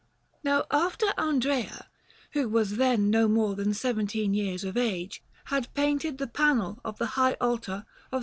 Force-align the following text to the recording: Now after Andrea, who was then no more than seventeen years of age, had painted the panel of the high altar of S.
Now 0.43 0.65
after 0.71 1.13
Andrea, 1.15 1.87
who 2.31 2.49
was 2.49 2.77
then 2.77 3.11
no 3.11 3.27
more 3.27 3.53
than 3.53 3.71
seventeen 3.75 4.33
years 4.33 4.63
of 4.63 4.75
age, 4.75 5.21
had 5.45 5.71
painted 5.75 6.17
the 6.17 6.25
panel 6.25 6.81
of 6.83 6.97
the 6.97 7.05
high 7.05 7.37
altar 7.39 7.85
of 8.11 8.17
S. 8.17 8.19